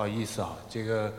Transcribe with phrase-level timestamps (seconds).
[0.00, 1.12] 不好意思啊，这个，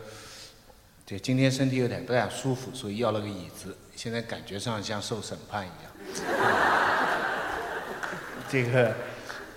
[1.06, 3.78] 这今天身体有点不太舒服，所以要了个椅子。
[3.96, 5.92] 现在感觉上像受审判一样。
[8.50, 8.92] 这个，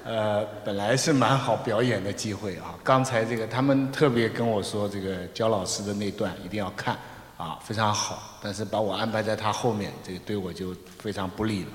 [0.04, 2.74] 呃，本来是蛮好表演的机会啊。
[2.84, 6.94] 刚才这个他们特别跟我说，这个焦老师的那段一定要看
[7.38, 8.38] 啊，非常好。
[8.42, 11.70] 但是把我安排在他后面，这个对我就非常不利了。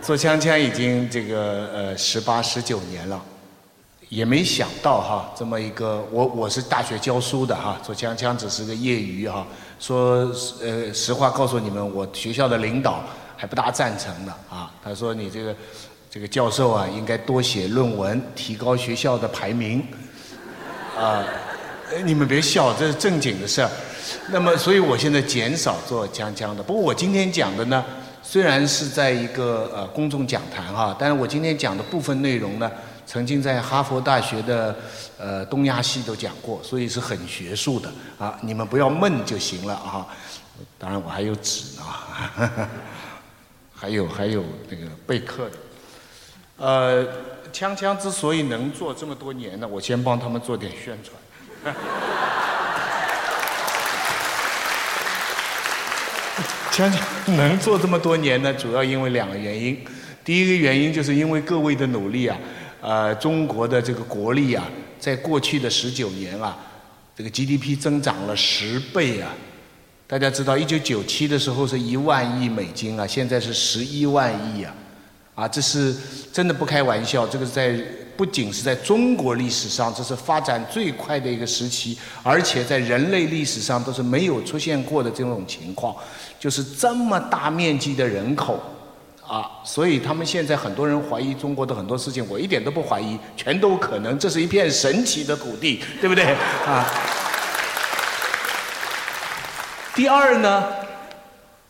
[0.00, 3.22] 做锵锵已经这个呃十八十九年了。
[4.08, 9.46] 也没想到哈，这么一个我我是大学教书的哈，做锵锵只是个业余哈。
[9.78, 13.04] 说呃实话告诉你们，我学校的领导
[13.36, 14.72] 还不大赞成的啊。
[14.82, 15.54] 他说你这个
[16.10, 19.86] 这个教授啊，应该多写论文，提高学校的排名。
[20.98, 21.22] 啊，
[22.02, 23.70] 你们别笑，这是正经的事儿。
[24.30, 26.62] 那么，所以我现在减少做锵锵的。
[26.62, 27.84] 不过我今天讲的呢，
[28.22, 32.70] 虽然是在一个呃公众讲坛哈，但是我今天讲的部分内容呢。
[33.08, 34.76] 曾经在哈佛大学的
[35.18, 40.06] 呃东亚系都讲过，所以是很学术的啊，你们不要闷就行了啊。
[40.76, 41.82] 当然我还有纸呢，
[43.74, 45.56] 还有还有那个备课的。
[46.58, 47.02] 呃，
[47.50, 51.16] 锵锵之所以能做这么多年呢，我先帮他们做点宣传。
[56.70, 57.00] 锵锵
[57.36, 59.82] 能做这么多年呢，主要因为两个原因。
[60.22, 62.36] 第一个原因就是因为各位的努力啊。
[62.80, 64.64] 呃，中国的这个国力啊，
[65.00, 66.56] 在过去的十九年啊，
[67.16, 69.34] 这个 GDP 增长了十倍啊。
[70.06, 74.74] 大家知道，一九九七的时候是一万亿美金啊，现在是十一万亿啊，
[75.34, 75.94] 啊，这是
[76.32, 77.26] 真的不开玩笑。
[77.26, 77.78] 这个在
[78.16, 85.94] 不仅是在中国历史上，这是发展最快的一个时期，而且在人类历史上都是没有出现过的这种情况，
[86.40, 88.58] 就是这么大面积的人口。
[89.28, 94.18] 啊，所以他们现在很多人怀疑中国的很多事情，我一点都不怀疑，全都可能。
[94.18, 96.24] 这是一片神奇的土地， 对不对？
[96.66, 96.86] 啊。
[99.94, 100.64] 第二呢，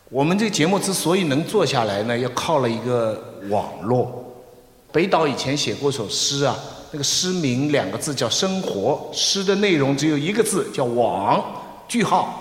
[0.09, 4.23] 我们这个节目之所以能做下来呢，要靠了一个网络。
[4.93, 6.55] 北岛以前写过首诗啊，
[6.91, 11.43] 那个诗名两个字叫“生活”，诗的内容只有一个字叫“网”，
[11.89, 12.38] 句号。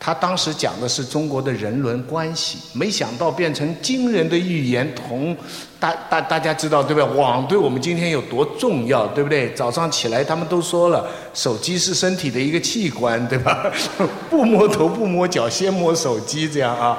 [0.00, 4.94] 他当时讲的是中国的人伦关系，没想到变成惊人的预言。
[4.94, 5.36] 同
[5.80, 7.16] 大大大家知道对不对？
[7.16, 9.52] 网对我们今天有多重要，对不对？
[9.54, 11.04] 早上起来他们都说了，
[11.34, 13.70] 手机是身体的一个器官，对吧？
[14.30, 16.98] 不摸头不摸脚，先摸手机，这样啊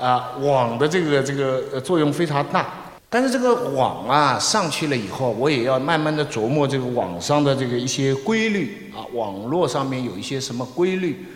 [0.00, 2.66] 啊，网的这个这个作用非常大。
[3.12, 11.26] 但是这个网啊上去了以后，我也要慢慢的琢磨这个网上的这个一些规律啊，网络上面有一些什么规律。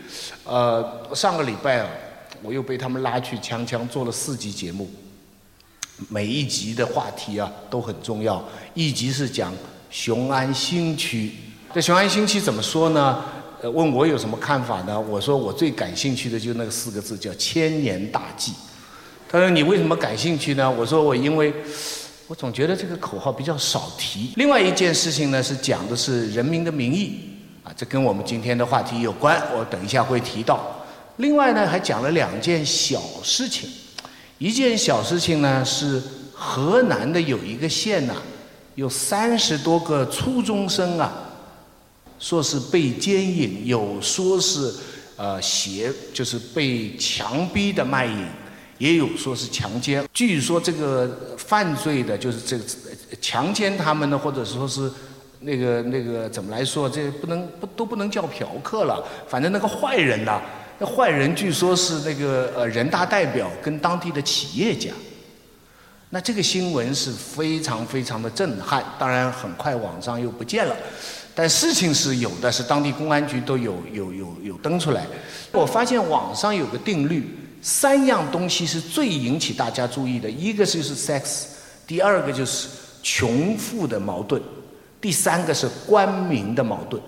[0.45, 1.89] 呃，上个礼拜啊，
[2.41, 4.91] 我又被他们拉去锵锵做了四集节目，
[6.09, 8.43] 每一集的话题啊都很重要。
[8.73, 9.53] 一集是讲
[9.91, 11.33] 雄安新区，
[11.75, 13.23] 这雄安新区怎么说呢？
[13.61, 14.99] 呃，问我有什么看法呢？
[14.99, 18.55] 我说我最感兴趣的就那四个字叫千年大计。
[19.29, 21.53] 他说：“你为什么感兴趣呢？”我说：“我因为，
[22.29, 24.31] 我总觉得这个口号比较少提。
[24.37, 27.19] 另外一件事情呢，是讲的是人民的名义，
[27.65, 30.85] 啊，这跟我们今天的话题有关，我等一下会提到。
[31.17, 33.69] 另外呢，还讲了两件小事情。
[34.39, 36.01] 一件小事情呢，是
[36.33, 38.15] 河南的有一个县呐，
[38.77, 41.13] 有三十多个初中生啊，
[42.21, 44.73] 说是被奸淫，有说是
[45.17, 48.25] 呃邪，就是被强逼的卖淫。”
[48.79, 52.65] 也有说是强奸，据说这个犯罪的就是这个
[53.21, 54.91] 强奸他们的，或者说是
[55.41, 60.41] 那个那个怎么来说，这不能不都不能叫嫖客了，反正那个坏人呐，
[60.79, 64.91] 那坏人据说是那个呃人大代表跟当地的企业家，
[66.11, 70.77] 那这个新闻是非常非常的震撼，当然很快网上又不见了，
[71.35, 75.07] 但事情是有的，是当地公安局都有有有有登出来，
[75.53, 77.27] 我发现网上有个定律。
[77.67, 81.47] 三样东西是最引起大家注意的，一个就是 sex，
[81.85, 82.69] 第二个就是
[83.03, 84.41] 穷富的矛盾，
[85.01, 87.03] 第三个是官民的矛盾。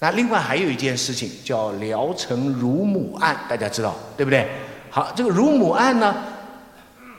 [0.00, 4.46] 那另外还有一件事情叫聊城乳母案，大家知道对不对？
[4.90, 6.14] 好，这个乳母案呢，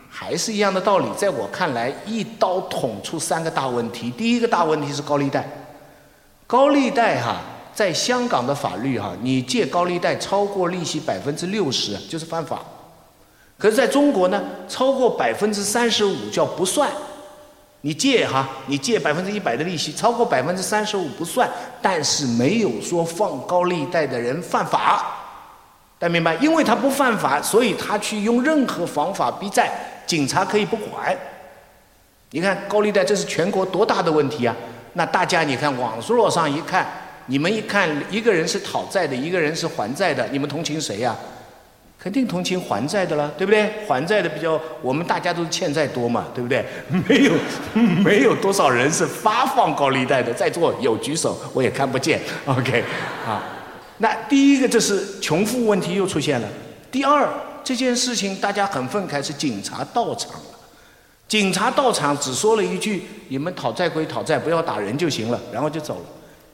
[0.08, 4.12] 还是一样的道理，在我看来，一刀捅出三个大问题。
[4.12, 5.50] 第一个大问题是高利贷，
[6.46, 7.42] 高利贷哈。
[7.78, 12.60] 在香港的法律哈，你借高利贷超过利息百分之六十就是犯法，
[13.56, 16.90] 可是在中国呢，超过百分之三十五叫不算。
[17.82, 21.48] 你借哈，你借百分之一百的利息，超过百分之三十五不算，
[21.80, 25.06] 但是没有说放高利贷的人犯法，
[26.00, 26.34] 大家明白？
[26.38, 29.72] 因为他不犯法，所以他去用任何方法逼债，
[30.08, 31.16] 警察可以不管。
[32.32, 34.56] 你看高利贷这是全国多大的问题啊！
[34.94, 36.84] 那大家你看网络上一看，
[37.28, 41.16] 你们一看一个人是讨债的，一个人是还债的，你们同情谁呀？
[42.00, 43.70] 肯定同情还债的了，对不对？
[43.88, 46.64] 还债的比较，我们大家都是欠债多嘛，对不对？
[47.08, 47.34] 没有，
[48.04, 52.22] 没有多少人是发放高利贷的，在座有举手，我也看不见。
[52.46, 52.84] OK，
[53.26, 53.44] 啊，
[53.98, 56.48] 那第一个这是穷富问题又出现了。
[56.92, 57.28] 第二，
[57.64, 60.42] 这件事情大家很愤慨，是警察到场了。
[61.28, 66.06] 警察到场只说了一句：“你们讨债归讨债，不要打人就行了。”然后就走了，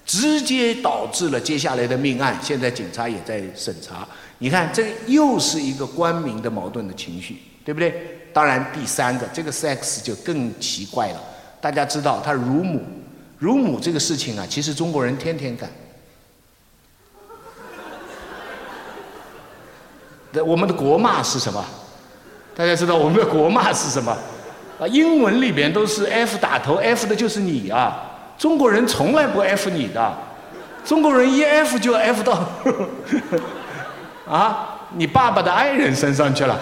[0.06, 2.38] 直接导致了接下来的命案。
[2.42, 4.08] 现在警察也在审查。
[4.40, 8.20] 你看，这又是一个官民的矛盾的情绪，对不对？
[8.34, 11.22] 当然，第三个，这个 sex 就更奇怪了。
[11.62, 12.82] 大家知道，他乳母，
[13.40, 15.70] 乳母这个事情啊，其实中国人天天干。
[20.46, 21.64] 我们的国骂是什么？
[22.56, 24.12] 大家知道我们的国骂是什么？
[24.80, 28.13] 啊，英文里边都是 F 打头，F 的就是你啊。
[28.44, 30.14] 中国人从来不 F 你的，
[30.84, 32.44] 中国人一 F 就 F 到。
[34.30, 36.60] 啊，你爸爸的爱人身上去了。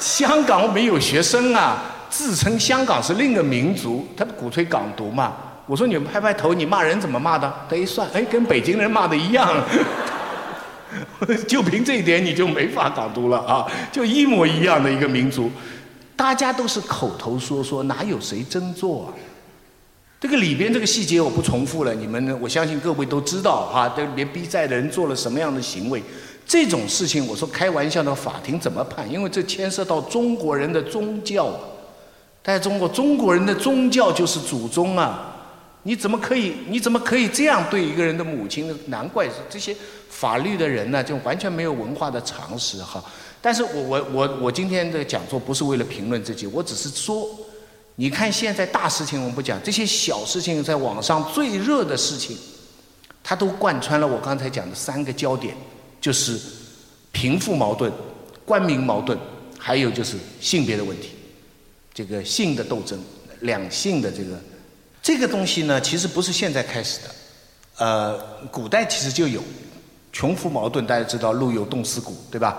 [0.00, 1.76] 香港没有学生啊，
[2.10, 5.32] 自称香港是另一个民族，他鼓吹港独嘛。
[5.66, 7.54] 我说你们拍拍头，你骂人怎么骂的？
[7.70, 9.48] 他一算，哎，跟北京人骂的一样。
[11.46, 13.64] 就凭这一点，你就没法港独了啊！
[13.92, 15.52] 就一模一样的一个民族，
[16.16, 19.14] 大家都是口头说说，哪有谁真做啊？
[20.24, 23.92] 这个里边这个细节我不重复了，你们我相信各位都知道哈。
[23.94, 26.02] 这里边逼债的人做了什么样的行为？
[26.46, 29.06] 这种事情，我说开玩笑的，法庭怎么判？
[29.12, 31.60] 因为这牵涉到中国人的宗教啊。
[32.42, 35.30] 在中国，中国人的宗教就是祖宗啊。
[35.82, 36.54] 你怎么可以？
[36.70, 38.74] 你怎么可以这样对一个人的母亲？
[38.86, 39.76] 难怪这些
[40.08, 43.04] 法律的人呢，就完全没有文化的常识哈。
[43.42, 47.28] 但是我我我我今天的讲座不是为了评论这些，我只是说，
[47.96, 52.36] 你看现在大事情我们不讲，这些小事情在网上最热的事情，
[53.22, 55.54] 它都贯穿了我刚才讲的三个焦点。
[56.00, 56.38] 就是
[57.12, 57.90] 贫富矛盾、
[58.44, 59.18] 官民矛盾，
[59.58, 61.12] 还有就是性别的问题，
[61.94, 63.02] 这个性的斗争、
[63.40, 64.38] 两性的这个
[65.02, 67.14] 这个东西呢，其实不是现在开始的，
[67.78, 68.18] 呃，
[68.48, 69.42] 古代其实就有
[70.12, 72.58] 穷富矛盾，大家知道“路有冻死骨”，对吧？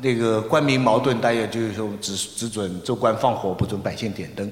[0.00, 4.50] 那个官民矛盾，大家就是说只只准州官放火，不准百姓点灯。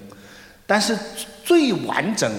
[0.67, 0.97] 但是
[1.45, 2.31] 最完整，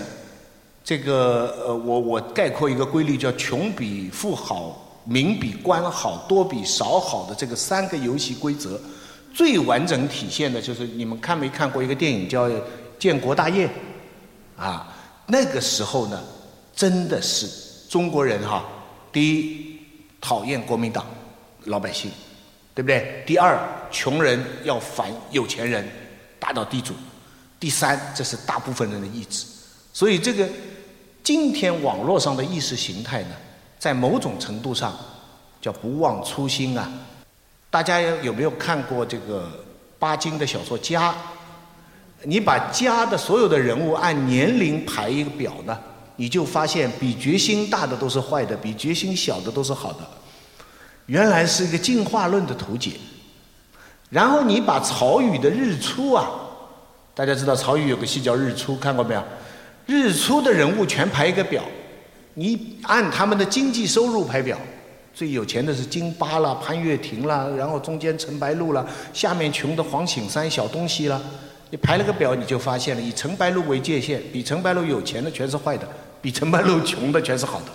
[0.84, 4.82] 这个呃，我我概括一个规律，叫穷比富好。
[5.08, 8.82] 民比官好，多比少好的这个三个游戏规则，
[9.32, 12.50] 最完整体现的就是你们看没看过一个电影叫
[12.98, 13.68] 《建国大业》
[14.60, 14.92] 啊？
[15.28, 16.20] 那个时候呢，
[16.76, 17.48] 真的是
[17.88, 18.66] 中国人哈，
[19.12, 19.80] 第一
[20.20, 21.06] 讨厌国民党
[21.66, 22.10] 老百姓，
[22.74, 23.24] 对不对？
[23.28, 23.60] 第二，
[23.92, 25.88] 穷人要反有钱人，
[26.40, 26.94] 打倒地主；
[27.60, 29.46] 第三，这是大部分人的意志。
[29.94, 30.48] 所以这个
[31.24, 33.36] 今天网络上的意识形态呢？
[33.78, 34.96] 在某种程度上，
[35.62, 36.92] 叫不忘初心啊！
[37.70, 39.52] 大家有没有看过这个
[40.00, 41.12] 巴金的小说《家》？
[42.24, 45.78] 你把《家》的所有的人物按年龄排一个表呢，
[46.16, 50.00] 你就发现比决心大的都是坏的，比决心小的都是好的。
[51.06, 52.94] 原来是一个进化论的图解。
[54.10, 56.28] 然后你把曹禺的《日出》啊，
[57.16, 59.22] 大家知道曹禺有个戏叫《日出》，看过没有？
[59.88, 61.64] 《日出》的人物全排一个表。
[62.34, 64.58] 你按他们的经济收入排表，
[65.14, 71.22] 最有钱的是金巴啦、潘岳庭啦，然后中间陈白露啦，下面穷的黄醒山、小东西啦。
[71.70, 75.88] 你排了个表，你就发现了，以陈白露为界限，比陈白露有钱的全是坏的，
[76.22, 77.68] 比陈白露穷的全是好的。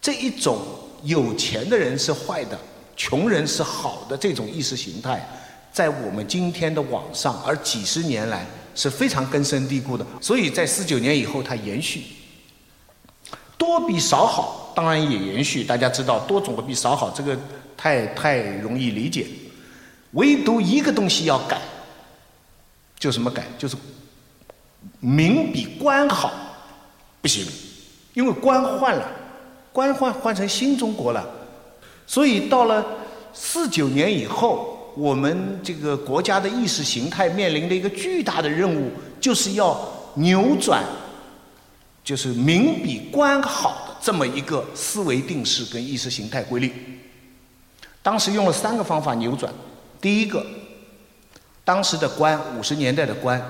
[0.00, 0.58] 这一种
[1.04, 2.58] 有钱的人是坏的，
[2.96, 5.24] 穷人是好的这种意识形态，
[5.72, 10.04] 在我们今天的网上，而几十年来是非常根深蒂固的。
[10.20, 12.02] 所以在四九年以后，它延续。
[13.56, 15.64] 多比少好，当然也延续。
[15.64, 17.38] 大家知道，多总比少好，这个
[17.76, 19.26] 太太容易理解。
[20.12, 21.58] 唯独一个东西要改，
[22.98, 23.44] 就什么改？
[23.56, 23.76] 就是
[24.98, 26.32] 民比官好，
[27.22, 27.46] 不行，
[28.14, 29.08] 因为官换了，
[29.72, 31.24] 官换换成新中国了。
[32.06, 32.84] 所以到了
[33.32, 39.78] 四九年以后，我们这个国家的意识形态面临的一个巨大的任务，就是要
[40.14, 40.84] 扭转。
[42.04, 46.72] 就是民比官好的这么一个思维定式跟意识形态规律，
[48.02, 49.54] 当时用了三个方法扭转。
[50.00, 50.44] 第一个，
[51.64, 53.40] 当时的官，五十年代的官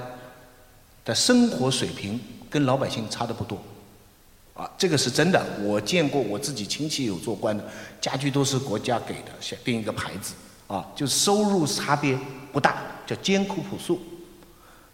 [1.03, 2.21] 的生活水平
[2.51, 3.59] 跟老百姓差的不多，
[4.53, 5.43] 啊，这个是真的。
[5.63, 7.65] 我见过我自己亲戚有做官的，
[8.03, 10.35] 家具都是国家给的，先定一个牌子，
[10.73, 12.19] 啊，就收入差别
[12.50, 12.76] 不大，
[13.07, 14.00] 叫艰苦朴素。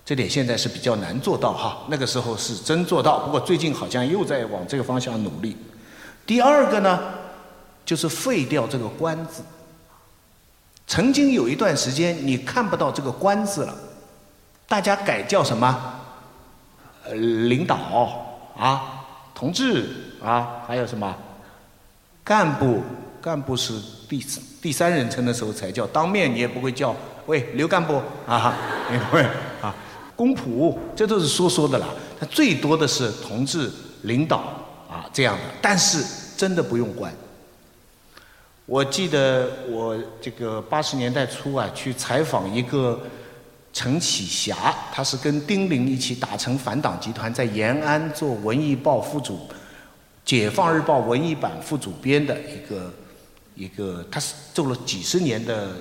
[0.05, 1.85] 这点现在是比较难做到哈。
[1.89, 5.57] 那个时候是真做到，不过最近好像又在往这个方向努力。
[6.27, 6.99] 第二个呢，
[7.85, 9.43] 就是废掉这个“官”字。
[10.89, 13.77] 曾经有一段时间，你看不到这个“官”字了，
[14.67, 15.95] 大家改叫什么？
[17.05, 17.77] 呃，领导
[18.57, 21.15] 啊，同志啊，还有什么？
[22.25, 22.83] 干部，
[23.23, 26.95] 干部是弟子第三人称的时候才叫，当面你也不会叫，
[27.27, 28.57] 喂，刘干部啊，
[28.91, 29.23] 你不会
[29.63, 29.75] 啊，
[30.17, 31.87] 公仆，这都是说说的啦。
[32.19, 33.71] 他最多的是同志、
[34.03, 34.39] 领导
[34.91, 36.05] 啊这样的，但是
[36.37, 37.13] 真的不用“管”。
[38.67, 43.01] 我记得我这个八十年代初啊，去采访一个
[43.73, 49.35] 陈启霞，他是跟丁玲一起打成反党集团，在延安做《文艺报》副主，
[50.25, 52.93] 《解放日报》文艺版副主编的一个
[53.59, 55.73] 一个，他是做了几十年的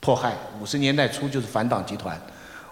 [0.00, 2.20] 迫害，五十年代初就是反党集团，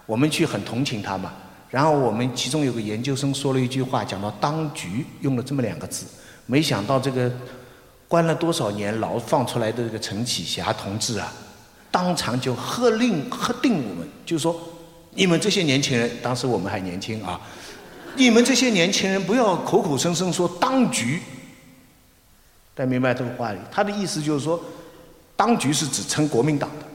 [0.05, 1.33] 我们去很同情他嘛。
[1.71, 6.05] 然后我们其中有个研究生说了一句话，讲到当局用了这么两个字，
[6.45, 7.31] 没想到这个。
[8.07, 11.33] 关了多少年牢放出来的这个陈启霞同志啊，
[11.89, 14.55] 当场就喝令喝定我们，就说
[15.15, 17.41] 你们这些年轻人，当时我们还年轻啊，
[18.15, 21.19] 你们这些年轻人不要口口声声说当局，
[22.75, 24.61] 大家明白这个话里，他的意思就是说，
[25.35, 26.85] 当局是指称国民党的，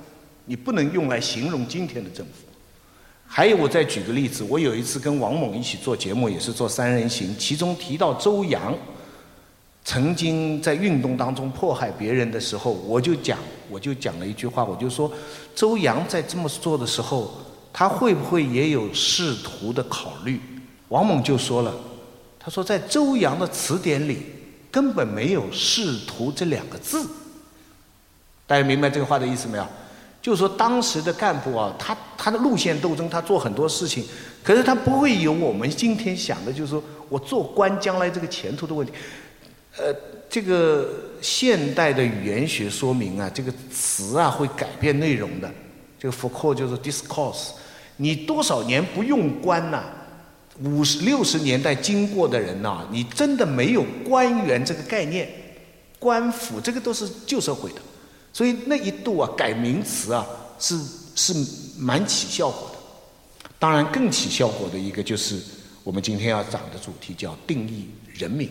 [0.44, 2.32] 你不能用来形容今天的政府。
[3.26, 8.74] 还有，我再举个例子，我有一次跟王猛一起做节目，也是做三人行，其中提到周扬。
[9.82, 13.38] 曾经在运动当中迫害别人的时候，我就讲，
[13.70, 15.10] 我就讲了一句话，我就说，
[15.54, 17.32] 周扬在这么做的时候，
[17.72, 20.38] 他会不会也有仕途的考虑？
[20.88, 21.74] 王猛就说了，
[22.38, 24.22] 他说在周扬的词典里
[24.70, 27.08] 根本没有仕途这两个字。
[28.46, 29.66] 大家明白这个话的意思没有？
[30.22, 34.04] 就是说当时的干部啊，他他的路线斗争，他做很多事情，
[34.44, 38.92] 可是他不会有我们今天想的，就是说我做官将来这个前途的问题。
[39.78, 39.94] 呃，
[40.28, 40.88] 这个
[41.22, 45.50] 现代的语言学说明啊，这个词啊会改变内容的。
[45.98, 47.50] 这个福克就是 discourse，
[47.96, 49.84] 你多少年不用官呐？
[50.62, 55.28] 五十六十年代经过的人呐，你真的没有官员这个概念，
[55.98, 57.80] 官府这个都是旧社会的，
[58.32, 60.26] 所以那一度啊改名词啊
[60.58, 60.78] 是
[61.14, 61.34] 是
[61.78, 62.78] 蛮起效果的。
[63.58, 65.38] 当然更起效果的一个就是
[65.82, 68.50] 我们今天要讲的主题叫定义人民。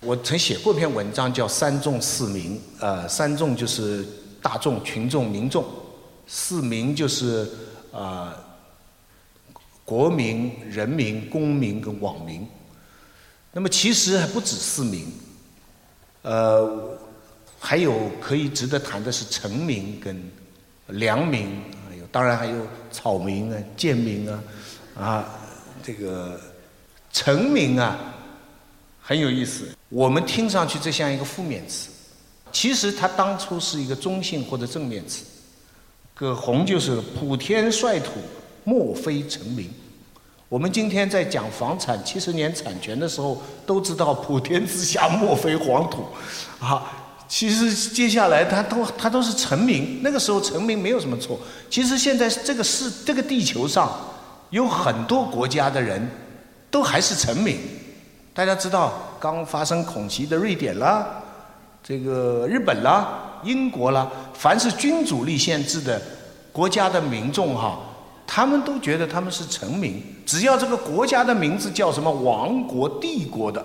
[0.00, 2.60] 我曾写过一篇文章，叫“三众四民”。
[2.80, 4.04] 呃，三众就是
[4.42, 5.62] 大众、群众、民众；
[6.26, 7.48] 四民就是
[7.92, 8.34] 啊，
[9.92, 12.48] 国民、人民、公民跟网民。
[13.52, 15.06] 那么其实还不止四民，
[16.22, 16.98] 呃，
[17.60, 20.18] 还有可以值得谈的是臣民跟
[20.86, 21.46] 良民，
[22.00, 24.42] 有当然还有草民啊、贱民啊，
[24.98, 25.28] 啊，
[25.82, 26.40] 这个
[27.12, 27.98] 臣民啊。
[29.02, 31.90] 很有意思，我们听上去这像一个负面词，
[32.50, 35.26] 其实它当初是一个中性或者正面词。
[36.14, 38.12] 葛洪就是“普天率土，
[38.64, 39.68] 莫非臣民”。
[40.52, 46.04] 我们今天在讲房产七十年产权的时候，都知道“普天之下，莫非黄土”。
[46.60, 46.92] 啊，
[47.26, 50.00] 其实接下来他都他都是臣民。
[50.02, 51.40] 那个时候臣民没有什么错。
[51.70, 53.90] 其实现在这个世这个地球上
[54.50, 56.06] 有很多国家的人，
[56.70, 57.56] 都还是臣民。
[58.34, 61.06] 大家知道，刚发生恐袭的瑞典啦，
[61.82, 65.98] 这个日本啦，英国啦，凡是君主立宪制的
[66.52, 67.78] 国家的民众哈，
[68.26, 73.64] 他们都觉得他们是臣民，只要这个国家的名字叫什么王国、帝国的，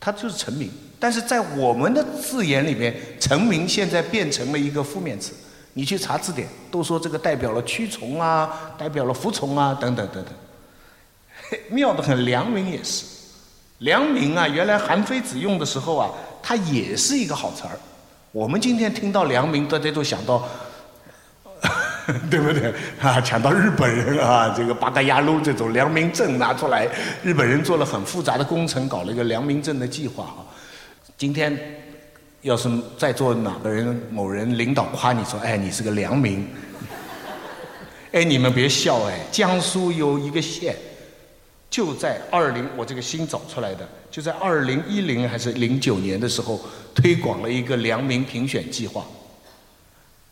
[0.00, 0.70] 他就是臣民。
[0.98, 5.32] 但是在我们的字眼里边，臣民现在变成了一个负面词。
[5.74, 11.60] 你去查字典，都说这个代表了屈从啊，代表了服从啊，等等等等。
[11.70, 13.04] 妙得很，良民也是。
[13.78, 16.10] 良民啊，原来韩非子用的时候啊，
[16.42, 17.70] 它也是一个好词儿。
[18.30, 20.46] 我们今天听到良民，大家都想到，
[22.30, 22.72] 对不对？
[23.00, 26.88] 啊，抢到日本人啊，这个八嘎鸭路这种良民证拿出来，
[27.22, 30.44] 日本人做了很复杂的工程，搞了一个良民证的计划啊。
[31.16, 31.56] 今天
[32.42, 36.46] 要是在座哪个人某人领导夸你说，哎，你是个良民，
[38.12, 40.74] 哎，你们别笑哎，江苏有一个县。
[41.70, 46.60] 就在二零，我这个新找出来的，就在二零一零还是零九年的时候，
[46.94, 49.02] 推广了一个良民评选计划。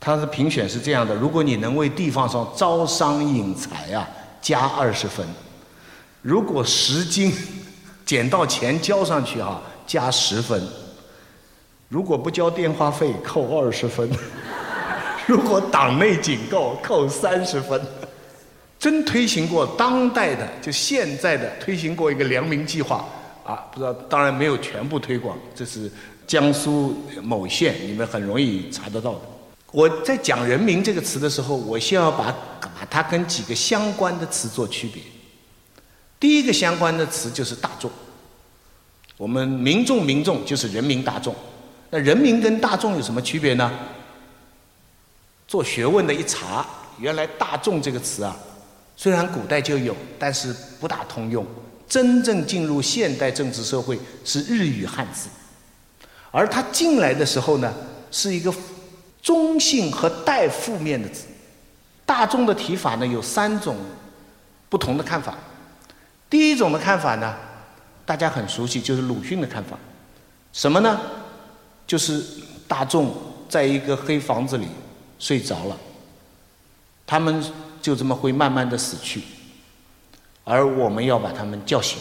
[0.00, 4.09] 他的评选是这样的：如果你能为地方上招商引财啊，
[4.40, 5.25] 加二十分；
[6.23, 7.30] 如果十斤
[8.07, 10.59] 捡到钱交上去啊，加十分；
[11.88, 14.09] 如果不交电话费，扣二十分；
[15.28, 17.80] 如果党内警告，扣三十分。
[18.78, 23.04] 真推行过当代的，就现在的推行过一个良民计划
[23.45, 25.92] 啊，不知道，当然没有全部推广，这是
[26.26, 29.21] 江苏某县，你们很容易查得到的。
[29.72, 35.02] 我在讲“人民”这个词的时候，我先要把把它跟几个相关的词做区别。
[36.18, 37.90] 第一个相关的词就是大众，
[39.16, 41.34] 我们民众民众就是人民大众。
[41.90, 43.70] 那人民跟大众有什么区别呢？
[45.48, 46.66] 做学问的一查，
[46.98, 48.36] 原来“大众”这个词啊，
[48.96, 51.46] 虽然古代就有，但是不大通用。
[51.88, 55.28] 真正进入现代政治社会是日语汉字，
[56.30, 57.74] 而它进来的时候呢，
[58.12, 58.54] 是一个
[59.22, 61.26] 中性和带负面的字。
[62.04, 63.76] 大众的提法呢，有三种
[64.68, 65.36] 不同的看法。
[66.28, 67.36] 第一种的看法呢，
[68.04, 69.78] 大家很熟悉，就是鲁迅的看法。
[70.52, 71.00] 什么呢？
[71.86, 72.24] 就是
[72.68, 73.12] 大众
[73.48, 74.66] 在一个黑房子里
[75.18, 75.76] 睡着了，
[77.06, 77.44] 他们
[77.82, 79.22] 就这么会慢慢的死去，
[80.44, 81.98] 而我们要把他们叫醒。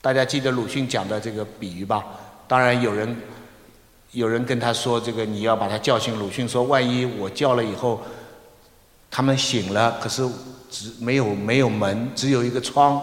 [0.00, 2.04] 大家记得鲁迅讲的这个比喻吧？
[2.46, 3.16] 当然有人
[4.14, 6.18] 有人跟他说这个你要把他叫醒。
[6.18, 8.00] 鲁迅说：万一我叫了以后，
[9.10, 10.26] 他们醒了，可是
[10.70, 13.02] 只没有没有门，只有一个窗，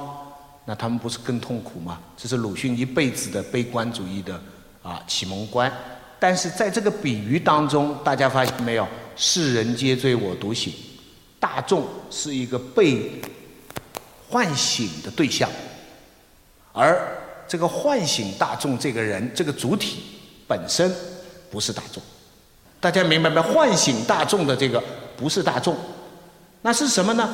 [0.65, 1.99] 那他们不是更痛苦吗？
[2.17, 4.41] 这是鲁迅一辈子的悲观主义的。
[4.83, 5.71] 啊，启蒙观，
[6.17, 8.87] 但是在这个比喻当中，大家发现没有？
[9.15, 10.73] 世人皆醉我独醒，
[11.39, 13.11] 大众是一个被
[14.27, 15.47] 唤醒的对象，
[16.73, 16.99] 而
[17.47, 19.99] 这个唤醒大众这个人，这个主体
[20.51, 20.93] 本身
[21.49, 22.03] 不是大众。
[22.81, 23.39] 大家明白没？
[23.39, 24.83] 唤醒大众的这个
[25.15, 25.77] 不是大众，
[26.61, 27.33] 那是什么呢？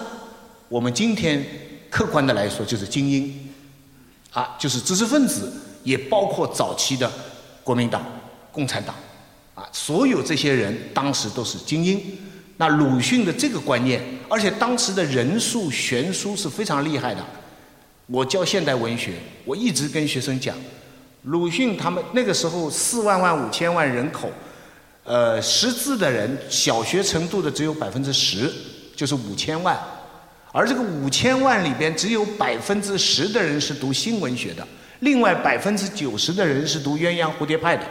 [0.69, 1.43] 我们今天
[1.89, 3.49] 客观的来说，就是精英，
[4.31, 5.51] 啊，就是知识分子，
[5.83, 7.11] 也包括早期的。
[7.63, 8.05] 国民党、
[8.51, 8.95] 共产党，
[9.55, 11.99] 啊，所有这些人当时都是精英。
[12.57, 17.25] 那鲁迅的这个观念，而且当时的人数悬殊是非常厉害的。
[18.05, 20.55] 我教现代文学，我一直跟学生讲，
[21.23, 24.31] 鲁迅他们那个时候四万万五千万人口，
[25.03, 28.51] 呃，识字的人小学程度的只有百分之十，
[28.95, 29.77] 就是五千万，
[30.51, 34.65] 而这个五千万里边只有百分之十的人是读新文学的。
[35.01, 37.83] 另外百分之九十的人是读鸳鸯蝴蝶派的，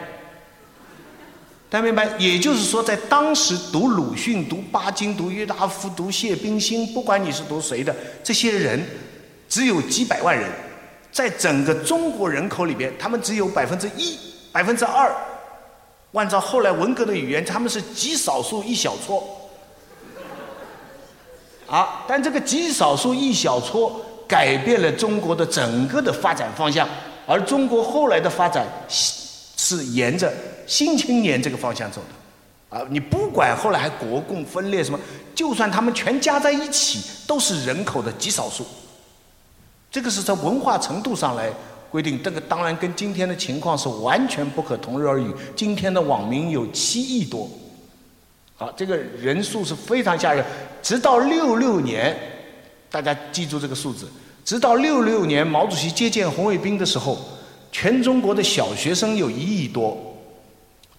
[1.69, 2.05] 大家明白？
[2.17, 8.83] 也就是说，在当时读鲁迅、读巴金、读郁达夫、读谢冰心，不管你是读谁的，这些人
[9.47, 10.49] 只有几百万人，
[11.17, 14.15] 在整个中国人口里边，他们只有百分之一、
[14.51, 15.11] 百分之二。
[16.13, 19.27] 按照后来文革的语言，他们是极少数一小撮。
[21.65, 23.99] 啊，但这个极少数一小撮。
[24.27, 26.85] 改变了中国的整个的发展方向，
[27.25, 30.29] 而中国后来的发展是沿着
[30.67, 34.99] 新青年这个方向走的，啊，你不管后来还国共分裂什么，
[35.33, 38.65] 就算他们全加在一起，都是人口的极少数。
[39.97, 41.49] 这个是在文化程度上来
[41.89, 45.33] 规定，这个当然跟今天的情况是完全不可同日而语。
[45.55, 47.49] 今天的网民有七亿多，
[48.55, 50.45] 好，这个人数是非常吓人。
[50.83, 52.15] 直到六六年。
[52.91, 54.07] 大家记住这个数字，
[54.45, 57.17] 直到六六年毛主席接见红卫兵的时候，
[57.71, 59.97] 全中国的小学生有一亿多，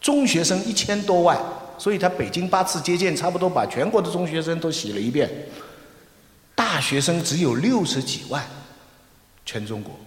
[0.00, 1.38] 中学生一千多万，
[1.78, 5.30] 所以他北京八次接见差不多把全国的中学生都洗了一遍。
[6.56, 8.44] 大学生只有六十几万，
[9.48, 9.98] 全中国。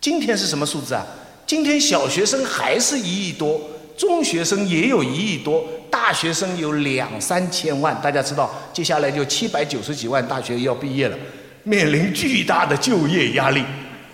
[0.00, 1.04] 今天是什么数字啊？
[1.44, 3.60] 今天小学生还是一亿多，
[3.98, 5.66] 中学生也有一亿多。
[5.90, 11.18] 大学生有两三千万，大家知道，接下来就七百九十几万大学要毕业了，
[11.64, 13.64] 面临巨大的就业压力。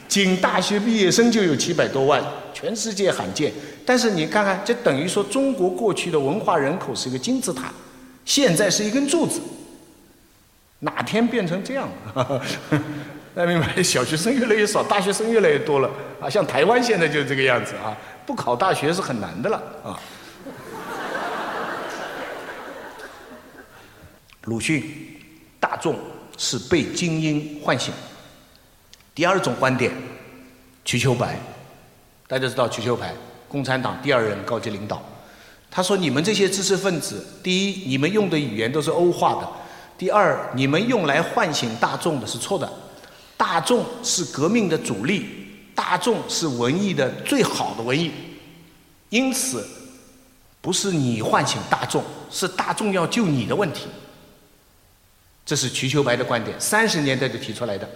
[0.09, 3.53] 仅大学毕业生就有七百多万，全世界罕见。
[3.85, 7.71] 但是你看看，这等于说中国过去的文化人口是一个金字塔，
[8.25, 9.39] 现在是一根柱子，
[10.79, 12.43] 哪天变成这样了？
[13.35, 13.83] 大家明白？
[13.83, 15.91] 小学生越来越少，大学生越来越多了
[16.21, 16.29] 啊！
[16.29, 19.99] 像台湾现在就是这个样子啊，不考大学是很难的了啊。
[24.43, 24.85] 鲁迅，
[25.59, 25.97] 大众
[26.37, 27.95] 是被精英唤醒。
[29.15, 29.91] 第二种观点，
[30.85, 31.39] 瞿秋白，
[32.27, 33.15] 大家知道瞿秋白，
[33.49, 35.03] 共产党第二任高级领导。
[35.71, 39.49] 他说：“你们这些知识分子，第一，你们用的语言都是欧化的；
[39.97, 42.71] 第二，你们用来唤醒大众的是错的。
[43.43, 45.27] 大众是革命的主力，
[45.75, 48.13] 大众是文艺的最好的文艺。
[49.09, 49.67] 因此，
[50.61, 53.89] 不是你唤醒大众，是大众要救你的问题。”
[55.45, 57.89] 这是瞿秋白的观点，三十年代就提出来的。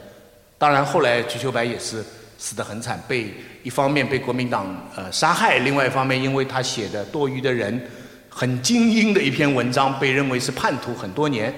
[0.59, 2.05] 当然，后来瞿秋白也是
[2.37, 3.33] 死得很惨，被
[3.63, 7.81] 一方面被国民党呃杀害，另外一方面因为他写的《多余的人》
[8.29, 11.55] 很精英的一篇文章，被认为是叛徒很多年。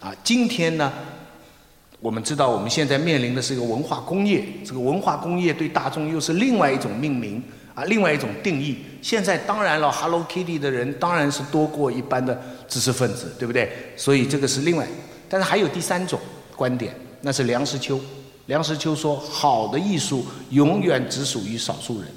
[0.00, 0.92] 啊，今天呢，
[2.00, 7.42] 我们知道我们现在面临的是一个文化工业，这个文化工业对大众又是另外一种命名
[7.74, 8.78] 啊，另外一种定义。
[9.02, 13.72] 现在当然了，Hello Kitty 的人当然是多过一般的知识分子，对不对？
[13.96, 14.86] 所以这个是另外。
[15.28, 16.20] 但是还有第三种
[16.54, 18.00] 观点，那是梁实秋。
[18.46, 22.08] 梁实秋说：“好的艺术永远只属于少数人，《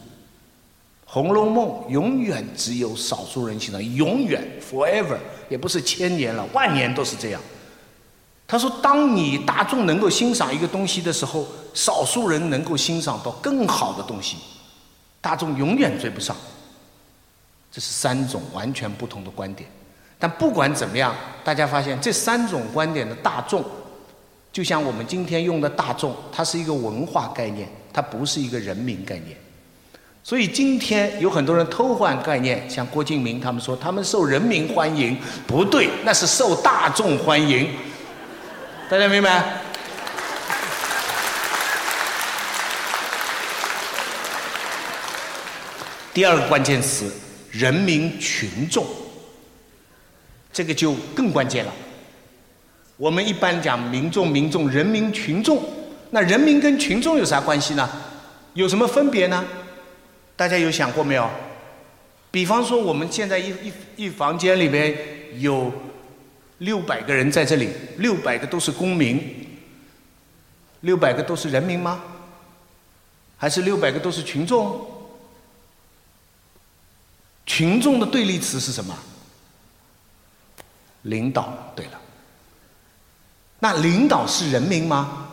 [1.06, 5.17] 红楼梦》永远只有少数人欣赏，永远 forever，
[5.50, 7.41] 也不是千年了，万年都是这样。”
[8.52, 14.36] 他说：“当你大众能够欣赏一个东西的时候，少数人能够欣赏到更好的东西，
[15.22, 16.36] 大众永远追不上。
[17.72, 19.70] 这是三种完全不同的观点。
[20.20, 23.64] 但不管怎么样，大家发现这三种观点的大众，
[24.52, 29.38] 就像我们今天用的大众，它是一个文化概念，它不是一个人民概念。
[30.26, 37.70] 所以今天有很多人偷换概念，像郭敬明他们说他们受人民欢迎，不对，那是受大众欢迎。”
[38.91, 39.41] 大家明白？
[46.13, 47.10] 第二个关键词，
[47.51, 48.86] 人民群众，
[50.51, 51.71] 这个就更关键了。
[52.97, 55.63] 我们一般讲民众，民众，人民群众，
[56.10, 57.89] 那人民跟群众有啥关系呢？
[58.56, 59.45] 有什么分别呢？
[60.36, 61.30] 大家有想过没有？
[62.30, 64.93] 比方说，我们现在一一一房间里边
[65.38, 65.71] 有。
[66.62, 69.19] 六百个人在这里，六百个都是公民，
[70.82, 72.04] 六百个都是人民吗？
[73.36, 74.88] 还是六百个都是群众？
[77.47, 78.95] 群众的对立词是什么？
[81.02, 81.74] 领导。
[81.76, 82.00] 对了，
[83.60, 85.30] 那领导是人民吗？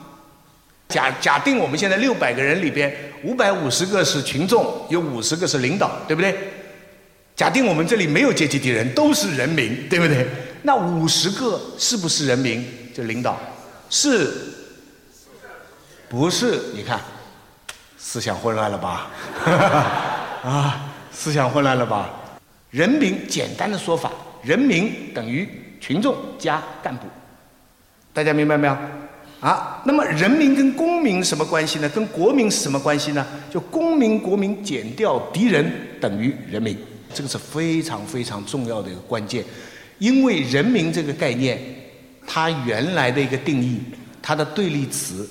[0.89, 6.35] 假假定我们现在六百个人里边，五百五十个是群众，有五十个是领导，对不对？
[7.37, 10.27] 假定我们这里没有阶级敌人，都是人民，对不对？
[10.63, 12.65] 那五十个是不是人民？
[12.95, 13.39] 就领导
[13.89, 14.33] 是？
[16.09, 16.61] 不是？
[16.75, 17.01] 你看，
[17.97, 19.11] 思想混乱了吧？
[20.43, 22.11] 啊，思想混乱了吧？
[22.71, 24.11] 人民简单的说法，
[24.43, 25.49] 人民等于
[25.81, 27.07] 群众加干部，
[28.13, 28.77] 大家明白没有？
[29.41, 31.89] 啊，那么人民跟公民什么关系呢？
[31.91, 33.25] 跟国民是什么关系呢？
[33.49, 36.77] 就公民国民减掉敌人等于人民，
[37.15, 39.45] 这个是非常非常重要的一个关键。
[39.99, 41.59] 因为人民这个概念，
[42.27, 43.81] 它原来的一个定义，
[44.23, 45.29] 它的对立词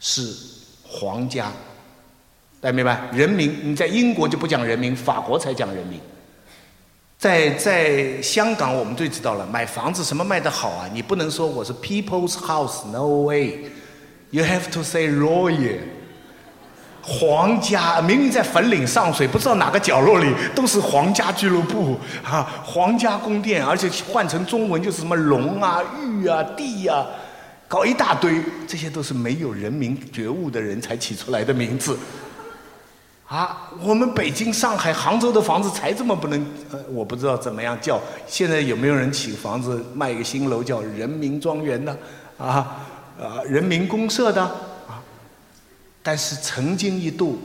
[0.00, 0.34] 是
[0.82, 1.52] 皇家，
[2.60, 3.08] 大家明白？
[3.12, 6.00] 人民，你在英国就不讲人民，法国才讲人民。
[7.18, 10.90] 在在香港，我们最知道了，买房子什么卖得好啊？
[10.92, 15.78] 你不能说我是 People's House，No way，You have to say Royal。
[17.04, 27.04] 皇家明明在粉岭上水，不知道哪个角落里都是皇家俱乐部啊，皇家宫殿，而且换成中文就是什么龙啊、玉啊、地啊，
[27.66, 31.98] 搞一大堆，这些都是没有人民觉悟的人才起出来的名字。
[33.26, 37.98] 啊，我们北京、上海、杭州的房子才这么不能，呃，我不知道怎么样叫。
[38.28, 41.98] 现在有没有人起房子卖一个新楼叫人民庄园的？
[42.38, 42.76] 啊
[43.18, 44.48] 啊，人民公社的？
[46.02, 47.38] 但是曾经一度，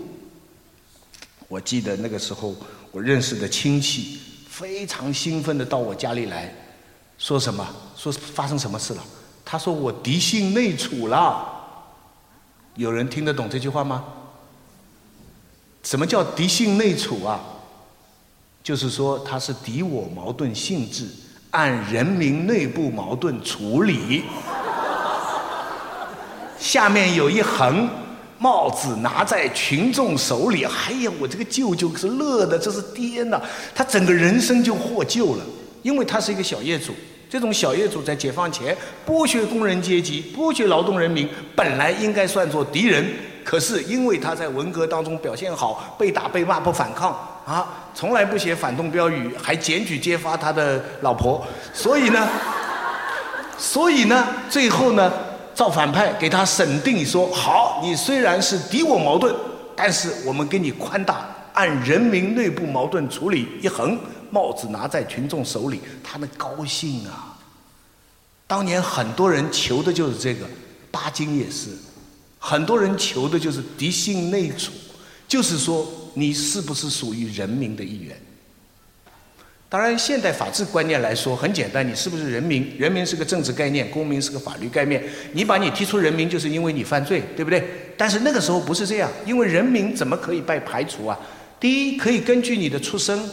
[1.48, 2.56] 我记得那个时候，
[2.92, 6.52] 我认识的亲戚非常兴奋的到我家里来，
[7.20, 7.68] 说什么？
[7.96, 9.04] 说发生什么事了？
[9.46, 11.54] 他说我敌性内处了。
[12.76, 14.04] 有人听得懂这句话吗？
[15.84, 17.40] 什么叫敌性内处啊？
[18.64, 21.08] 就是说他是敌我矛盾性质，
[21.52, 24.24] 按人民内部矛盾处理。
[26.58, 27.88] 下面有一横。
[28.40, 33.42] 帽子拿在群众手里，哎呀，我这个舅舅是乐的，这是爹呐，
[33.74, 35.44] 他整个人生就获救了，
[35.82, 36.94] 因为他是一个小业主。
[37.30, 43.06] 这种小业主在解放前剥削工人阶级、剥削劳动人民，本来应该算作敌人，
[43.44, 47.12] 可是因为他在文革当中表现好，被打被骂不反抗
[47.46, 52.28] 啊，从来不写反动标语，还检举揭发他的老婆，所以呢，
[53.58, 55.12] 所以呢，最后呢。
[55.58, 59.36] 造反派给他审定说：“好，你虽然是敌我矛盾，
[59.76, 63.98] 但是我们给你宽大，按人民内部矛盾处理。”一横，
[64.30, 67.36] 帽子拿在群众手里，他们高兴啊！
[68.46, 70.46] 当年很多人求的就是这个，
[70.92, 71.72] 巴金也是，
[72.38, 74.72] 很多人求的就是敌性内处，
[75.28, 78.16] 就是说你是不是属于人民的一员。
[79.70, 82.74] 当然，现代法治观念来说很简单，你是不是人民？
[82.78, 85.04] 人民是个政治概念，公民是个法律概念。
[85.34, 87.62] 你把你踢出人民，就是因为你犯罪，对不对？
[87.98, 91.20] 但是那个时候不是这样，因为人民怎么可以被排除啊？
[91.60, 93.30] 第一，可以根据你的出生、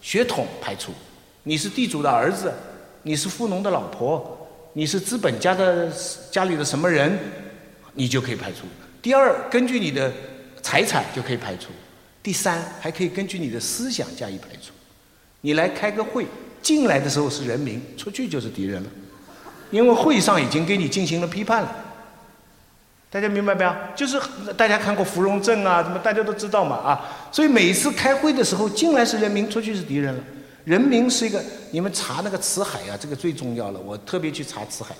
[0.00, 0.92] 血统排除，
[1.42, 2.52] 你是地主的儿子，
[3.02, 5.90] 你是富农的老婆，你是资本家的
[6.30, 7.18] 家里的什么人，
[7.94, 8.68] 你就可以排除。
[9.02, 10.12] 第二，根据你的
[10.62, 11.70] 财产就可以排除。
[12.22, 14.72] 第三，还可以根据你的思想加以排除。
[15.42, 16.26] 你来开个会，
[16.62, 18.88] 进来的时候是人民，出去就是敌人了，
[19.70, 21.76] 因为会上已经给你进行了批判了。
[23.10, 23.74] 大家明白没有？
[23.94, 24.18] 就是
[24.56, 27.28] 大家看过芙蓉镇啊，什么大家都知道嘛啊。
[27.30, 30.24] 所以每次开会的时候，进来是人民，出去是敌人了。
[30.64, 33.80] 人民是一个，你们查那个辞海啊，这个最重要了。
[33.80, 34.94] 我特别去查辞海，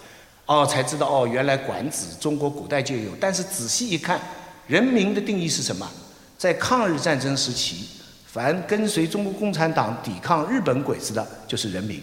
[0.44, 3.12] 哦，才知道哦，原来管子中国古代就有。
[3.18, 4.20] 但是仔细一看，
[4.66, 5.88] 人民的定义是什么？
[6.37, 7.87] 在抗日战争时期，
[8.33, 12.01] 凡跟随中国共产党抵抗日本鬼子的，就是人民；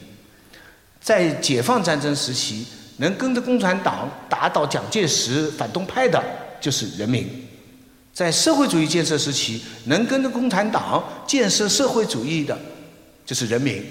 [1.01, 6.23] 在解放战争时期，能跟着共产党打倒蒋介石反动派的，
[6.61, 7.23] 就是人民；
[8.13, 12.55] 在社会主义建设时期，能跟着共产党建设社会主义的，
[13.25, 13.83] 就是人民。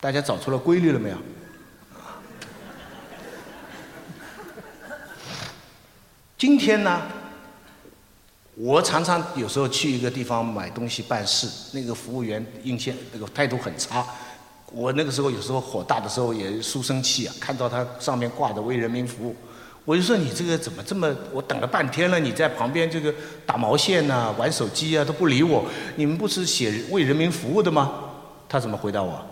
[0.00, 1.16] 大家找出了规律了没有？
[6.38, 7.02] 今天呢？
[8.58, 14.04] 我常常有时候去一个地方买东西办事，那个服务员印象那个态度很差。
[14.72, 19.36] 我那个时候有时候火大的时候也书生气啊，看到他上面挂着为人民服务，
[19.84, 21.14] 我就说你这个怎么这么？
[21.32, 23.14] 我等了半天了，你在旁边这个
[23.44, 25.66] 打毛线呐、玩手机啊都不理我，
[25.96, 27.92] 你们不是写为人民服务的吗？
[28.48, 29.22] 他怎么回答我？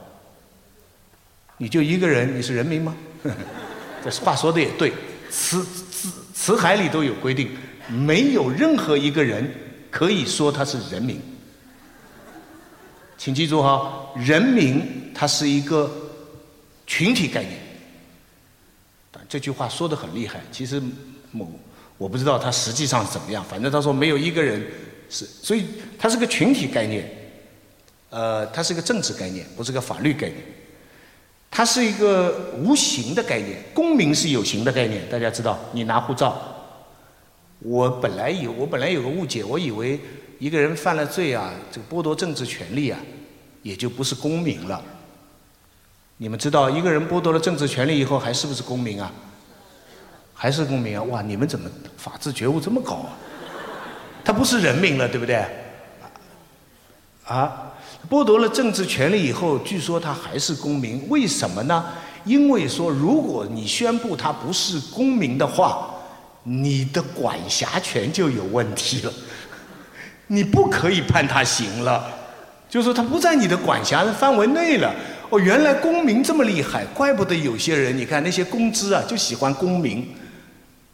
[1.57, 2.95] 你就一个人，你是人民吗？
[4.05, 4.93] 这话说的也对，
[5.31, 7.57] 词词词海里都有规定。
[7.89, 9.53] 没有任何一个人
[9.91, 11.21] 可以说他是人民，
[13.17, 15.91] 请记住哈，人民它是一个
[16.87, 17.59] 群体概念。
[19.29, 20.81] 这句话说的很厉害，其实
[21.33, 21.51] 某
[21.97, 24.65] 我不知道他实际上是怎么样，反正他说没有一个人
[25.09, 25.65] 是，所以
[25.99, 27.09] 它是个群体概念，
[28.11, 30.41] 呃，它是个政治概念，不是个法律概念，
[31.51, 33.63] 它是一个无形的概念。
[33.73, 36.54] 公民是有形的概念，大家知道，你拿护照。
[37.65, 39.99] 我本来有，我本来有个误解，我以为
[40.39, 43.01] 一个人犯了罪啊，这个剥夺政治权利啊，
[43.63, 44.83] 也就不是公民了。
[46.19, 49.11] 你们知道，一个人剥夺了政治权利以后，还是不是公民啊？
[50.35, 51.03] 还是公民啊？
[51.05, 53.17] 哇，你们怎么法治觉悟这么高啊？
[54.23, 55.43] 他不是人民了，对不对？
[57.25, 57.73] 啊，
[58.11, 61.83] 剥夺了政治权利以后，据说他还是公民，为什么呢？
[62.27, 65.93] 因为说，如果你宣布他不是公民的话。
[66.45, 69.13] 你的管辖权就有问题了，
[70.27, 72.07] 你不可以判他刑了，
[72.69, 74.95] 就是说他不在你的管辖的范围内了。
[75.31, 80.07] 哦，原来公民这么厉害，怪不得有些人，你看那些公知啊，就喜欢公民，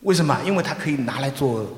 [0.02, 0.40] 为什么？
[0.46, 1.68] 因为他可以拿来做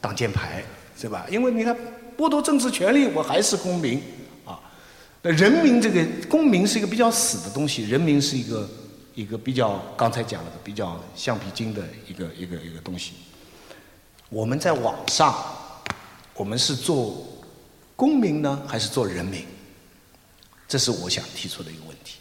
[0.00, 0.64] 挡箭牌，
[1.00, 1.24] 是吧？
[1.30, 1.74] 因为你看
[2.18, 4.02] 剥夺政治权利，我还是公民
[4.44, 4.58] 啊。
[5.22, 8.68] 那人民这个公民是一个比较死的东西，人民是一个。
[9.14, 13.12] 一个比较刚才讲了的比较橡皮筋的一个一个一个东西。
[14.28, 15.34] 我们在网上，
[16.34, 17.26] 我们是做
[17.96, 19.44] 公民呢，还是做人民？
[20.68, 22.18] 这是我想提出的一个问题。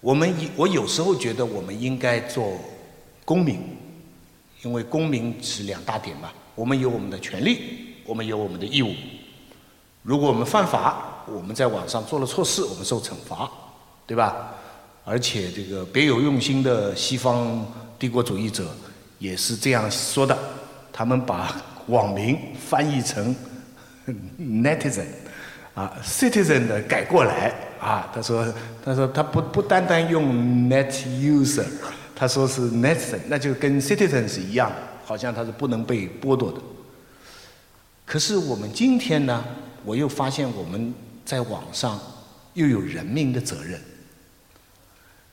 [0.00, 2.52] 我们我有时候觉得我们应该做
[3.24, 3.60] 公民，
[4.62, 6.30] 因为公民是两大点嘛。
[6.54, 8.92] 我们有我们的权利，我们有我们的义务。
[10.02, 13.50] 如果我们犯法，我们在网上做了错事，我们受惩罚，
[14.08, 14.54] 对吧？
[15.04, 17.66] 而且这个别有用心的西方
[17.98, 18.74] 帝国主义者
[19.18, 20.36] 也是这样说的，
[20.92, 21.54] 他们把
[21.86, 23.34] 网民翻译成
[24.38, 25.06] netizen，
[25.74, 30.34] 啊 citizen 的改过来啊，他说他说他不不单单用
[30.68, 31.64] net user，
[32.14, 36.58] 他说是 netizen，那就跟 citizen 是一样的，好像他是不能被剥夺的。
[38.04, 39.44] 可是我们今天呢，
[39.84, 40.92] 我又发现我们
[41.24, 41.98] 在网上
[42.54, 43.80] 又有人民的责任。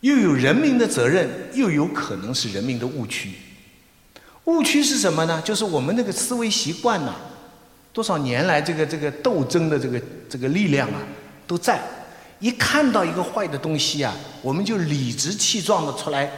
[0.05, 3.31] 又有人民的责任，又有可能是人民的误区。
[4.43, 5.41] 误区是什么呢？
[5.43, 7.15] 就是我们那个思维习惯呐，
[7.91, 11.01] 多少年来这个这个斗争的这个这个力量啊，
[11.47, 11.81] 都在。
[12.39, 14.13] 一看到一个坏的东西啊，
[14.43, 16.31] 我们就理直气壮的出来，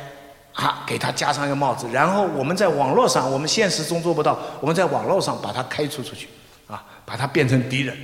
[0.54, 6.30] 啊，给他加上一个帽子，然后我们在网络上，我们现实中做不到，我们在网络上把它开除出去，
[6.68, 7.98] 啊，把它变成敌人。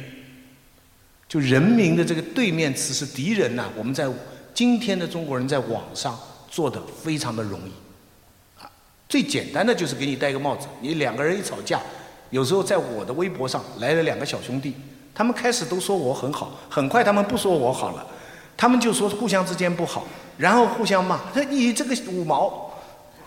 [1.29, 4.09] 就人民的这个对面词是敌人呐，我们在。
[4.53, 8.69] 今天的中国人在网上做的非常的容易，啊，
[9.09, 10.67] 最简单的就是给你戴个帽子。
[10.79, 11.79] 你两个人一吵架，
[12.29, 14.75] 有时候在我的微博上来了两个小兄弟，
[15.15, 18.05] 他们开始都说我很好，很快他们不说我好了，
[18.55, 20.05] 他们就说互相之间不好，
[20.37, 21.19] 然后互相骂。
[21.33, 22.71] 说你这个五毛，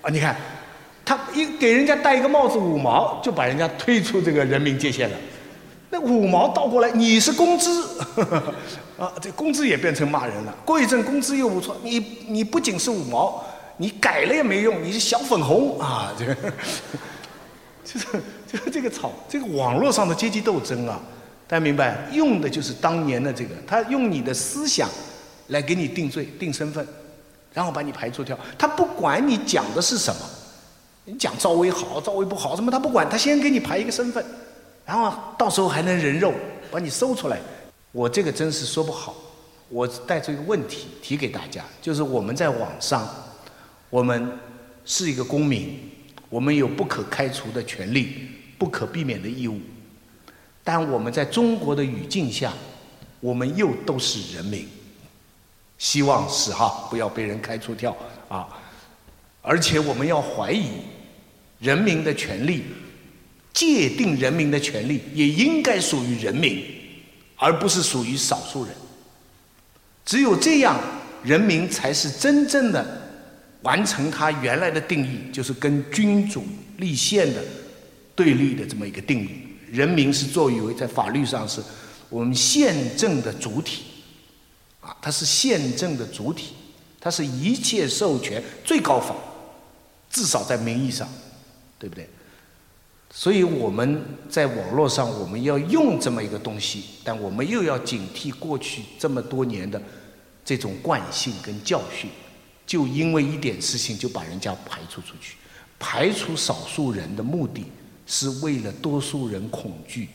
[0.02, 0.36] 啊，你看，
[1.04, 5.16] 他一给人家戴一个帽子五毛，就把人家推出这个人民界限了。
[5.88, 8.00] 那五毛倒过来，你是工资，
[8.98, 10.54] 啊，这工资也变成骂人了。
[10.64, 13.44] 过一阵工资又不错，你你不仅是五毛，
[13.76, 16.34] 你改了也没用，你是小粉红啊，这个，
[17.84, 18.06] 就是
[18.50, 21.00] 就是这个草，这个网络上的阶级斗争啊，
[21.46, 22.08] 大家明白？
[22.12, 24.88] 用的就是当年的这个，他用你的思想
[25.48, 26.84] 来给你定罪、定身份，
[27.54, 28.36] 然后把你排除掉。
[28.58, 30.20] 他不管你讲的是什么，
[31.04, 34.24] 你讲赵薇好，赵薇不好，什么他不管，他先给你排一个身份。
[34.86, 36.32] 然后到时候还能人肉
[36.70, 37.38] 把你搜出来，
[37.90, 39.14] 我这个真是说不好。
[39.68, 43.04] 我带着一个问题提给大家，就是我们在网上，
[43.90, 44.38] 我们
[44.84, 45.76] 是一个公民，
[46.30, 49.60] 我们有不可开除的权利，不可避免的义务。
[50.62, 52.52] 但我们在中国的语境下，
[53.18, 54.68] 我们又都是人民。
[55.78, 57.94] 希望是哈，不要被人开除掉
[58.28, 58.48] 啊！
[59.42, 60.68] 而且我们要怀疑
[61.58, 62.64] 人民的权利。
[63.56, 66.62] 界定人民的权利也应该属于人民，
[67.36, 68.74] 而不是属于少数人。
[70.04, 70.78] 只有这样，
[71.24, 73.10] 人民才是真正的
[73.62, 76.44] 完成他原来的定义，就是跟君主
[76.76, 77.42] 立宪的
[78.14, 79.30] 对立的这么一个定义。
[79.72, 81.62] 人民是作为在法律上是
[82.10, 83.84] 我们宪政的主体，
[84.82, 86.52] 啊，它是宪政的主体，
[87.00, 89.16] 它是一切授权最高法，
[90.10, 91.08] 至少在名义上，
[91.78, 92.06] 对不对？
[93.18, 99.80] 所以我们在网络上，我们要用这么一个东西，但我们又要警惕过去这么多年的
[100.44, 102.10] 这种惯性跟教训，
[102.66, 105.36] 就因为一点事情就把人家排除出去，
[105.78, 107.64] 排除少数人的目的
[108.06, 110.10] 是为了多数人恐惧，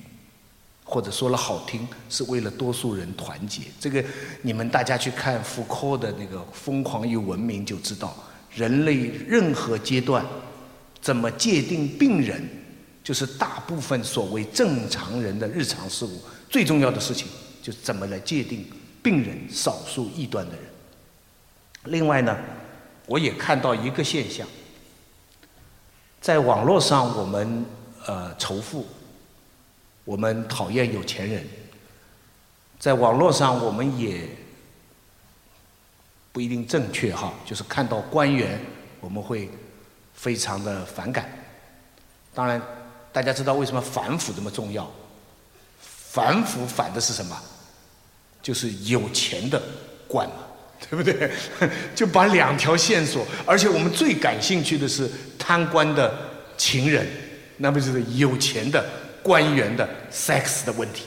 [0.84, 3.64] 或者说了好听，是为了多数人团结。
[3.80, 4.06] 这个
[4.44, 8.16] 你们大家去看福柯的那个《疯狂与文明》就知道，
[8.54, 10.24] 人类任何阶段
[11.02, 12.48] 怎么界定病人。
[13.04, 17.28] 就是大部分所谓正常人的日常事务，最重要的事情
[17.60, 18.64] 就是怎么来界定
[19.02, 20.62] 病人、少数异端的人。
[21.86, 22.38] 另外呢，
[23.08, 24.48] 我也看到一个现象，
[26.22, 27.66] 在网络上我们
[28.06, 28.86] 呃仇富，
[30.06, 31.44] 我们讨厌有钱人，
[32.78, 34.30] 在网络上我们也
[36.32, 38.64] 不一定正确哈，就是看到官员
[39.00, 39.50] 我们会
[40.14, 41.28] 非常的反感，
[42.36, 42.62] 当然。
[43.12, 44.90] 大家知道为什么反腐这么重要？
[45.80, 47.38] 反腐反的是什么？
[48.42, 49.62] 就是有钱的
[50.08, 50.36] 官嘛，
[50.90, 51.32] 对不对？
[51.96, 56.12] 就把两条线索，而且我们最感兴趣的是贪官的
[56.58, 57.08] 情人，
[57.58, 58.84] 那不就是有钱的
[59.22, 61.04] 官员的 sex 的问题？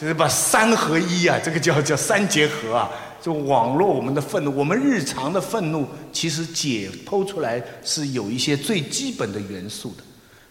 [0.00, 2.90] 就是把三合一啊，这个叫叫三结合啊。
[3.20, 10.04] 就网络我们的愤怒，我们日常的愤怒，其实解剖出来是有一些最基本的元素的。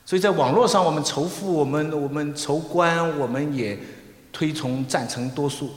[0.07, 3.77] 所以在网络上，我们仇富，我们我们仇官，我们也
[4.31, 5.69] 推崇赞成多数。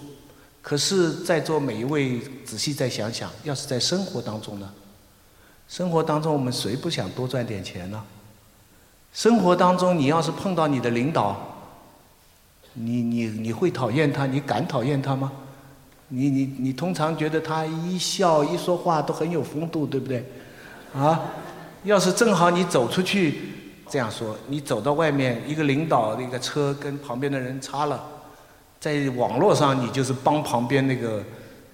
[0.63, 4.71] 可是，在座每一位仔细再想想，要是在生活当中呢？
[5.67, 8.01] 生活当中，我们谁不想多赚点钱呢？
[9.13, 11.37] 生活当中，你要是碰到你的领导，
[12.75, 14.27] 你你你会讨厌他？
[14.27, 15.33] 你敢讨厌他吗？
[16.07, 20.25] 你你你通常觉得他一笑一说话都很有风度，对不对？
[20.95, 21.21] 啊，
[21.83, 23.59] 要是正好你走出去。
[23.91, 28.01] 这样说，你走到外面，一个领导那个车跟旁边的人擦了，
[28.79, 31.23] 在网络上你就是帮旁边那个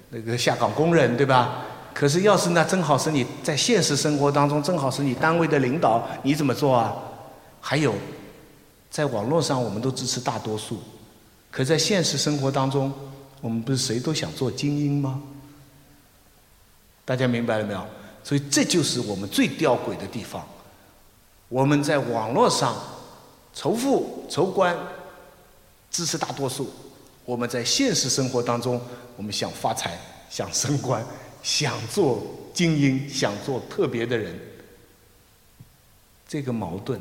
[0.09, 1.63] 那个下岗工人，对吧？
[1.93, 6.95] 可是要是那正好是你在现实生活当中正好是你单位的领导，你怎么做啊？
[7.61, 7.95] 还有，
[8.91, 10.79] 在网络上我们都支持大多数，
[11.51, 12.93] 可在现实生活当中，
[13.41, 15.21] 我们不是谁都想做精英吗？
[17.05, 17.87] 大家明白了没有？
[18.25, 20.43] 所以这就是我们最吊诡的地方。
[21.49, 22.77] 我们在网络上
[23.55, 24.77] 仇富、仇官，
[25.91, 26.65] 支持大多数；
[27.25, 28.81] 我们在现实生活当中，
[29.17, 31.05] 我们想发财、想升官、
[31.43, 32.23] 想做
[32.53, 34.39] 精英、想做特别的人。
[36.29, 37.01] 这个矛盾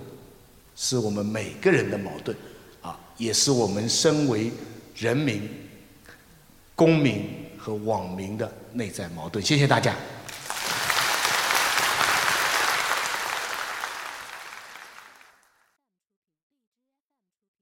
[0.75, 2.37] 是我们每个人的矛盾，
[2.81, 4.51] 啊，也是我们身为
[4.95, 5.49] 人民、
[6.75, 7.27] 公民
[7.57, 9.43] 和网民的内在矛盾。
[9.43, 9.95] 谢谢大家。